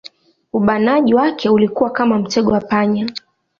Ubanaji 0.53 1.13
wake 1.13 1.49
ulikuwa 1.49 1.89
kama 1.89 2.19
mtego 2.19 2.51
wa 2.51 2.61
panya 2.61 3.09